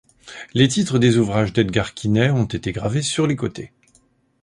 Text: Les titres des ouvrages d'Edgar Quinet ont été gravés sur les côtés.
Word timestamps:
Les 0.55 0.67
titres 0.67 0.97
des 0.97 1.17
ouvrages 1.19 1.53
d'Edgar 1.53 1.93
Quinet 1.93 2.31
ont 2.31 2.45
été 2.45 2.71
gravés 2.71 3.03
sur 3.03 3.27
les 3.27 3.35
côtés. 3.35 3.71